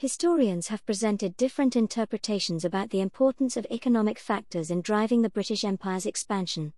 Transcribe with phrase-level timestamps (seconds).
[0.00, 5.62] Historians have presented different interpretations about the importance of economic factors in driving the British
[5.62, 6.72] Empire's expansion.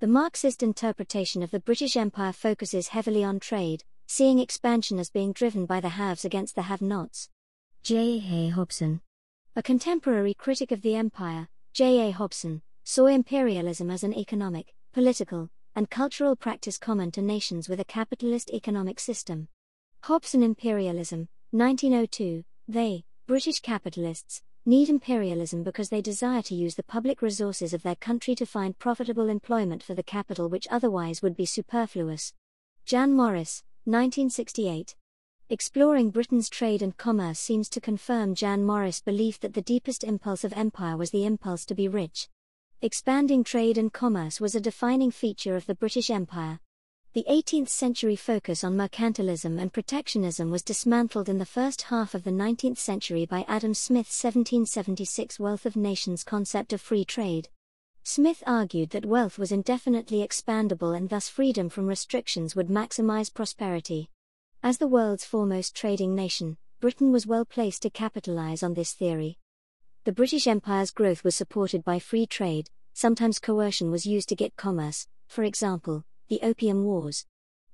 [0.00, 5.32] The Marxist interpretation of the British Empire focuses heavily on trade, seeing expansion as being
[5.32, 7.28] driven by the haves against the have nots.
[7.84, 8.20] J.
[8.28, 8.48] A.
[8.48, 9.02] Hobson.
[9.54, 12.08] A contemporary critic of the empire, J.
[12.08, 12.10] A.
[12.10, 17.84] Hobson, saw imperialism as an economic, political, and cultural practice common to nations with a
[17.84, 19.46] capitalist economic system.
[20.02, 27.20] Hobson Imperialism, 1902, they, British capitalists, need imperialism because they desire to use the public
[27.20, 31.44] resources of their country to find profitable employment for the capital which otherwise would be
[31.44, 32.32] superfluous.
[32.86, 34.94] Jan Morris, 1968.
[35.50, 40.42] Exploring Britain's trade and commerce seems to confirm Jan Morris' belief that the deepest impulse
[40.42, 42.28] of empire was the impulse to be rich.
[42.80, 46.60] Expanding trade and commerce was a defining feature of the British Empire.
[47.14, 52.24] The 18th century focus on mercantilism and protectionism was dismantled in the first half of
[52.24, 57.48] the 19th century by Adam Smith's 1776 Wealth of Nations concept of free trade.
[58.02, 64.10] Smith argued that wealth was indefinitely expandable and thus freedom from restrictions would maximize prosperity.
[64.64, 69.38] As the world's foremost trading nation, Britain was well placed to capitalize on this theory.
[70.02, 74.56] The British Empire's growth was supported by free trade, sometimes coercion was used to get
[74.56, 77.26] commerce, for example, the Opium Wars.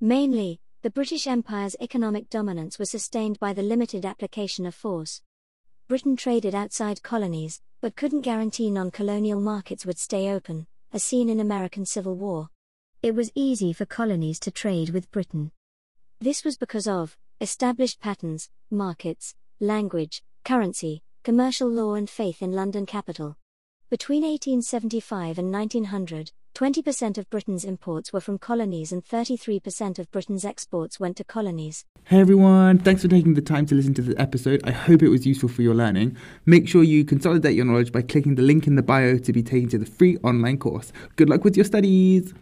[0.00, 5.22] Mainly, the British Empire's economic dominance was sustained by the limited application of force.
[5.88, 11.28] Britain traded outside colonies, but couldn't guarantee non colonial markets would stay open, as seen
[11.28, 12.48] in American Civil War.
[13.02, 15.52] It was easy for colonies to trade with Britain.
[16.20, 22.86] This was because of established patterns, markets, language, currency, commercial law, and faith in London
[22.86, 23.36] capital.
[23.90, 30.44] Between 1875 and 1900, 20% of Britain's imports were from colonies and 33% of Britain's
[30.44, 31.84] exports went to colonies.
[32.04, 34.60] Hey everyone, thanks for taking the time to listen to this episode.
[34.64, 36.16] I hope it was useful for your learning.
[36.46, 39.42] Make sure you consolidate your knowledge by clicking the link in the bio to be
[39.42, 40.92] taken to the free online course.
[41.16, 42.34] Good luck with your studies!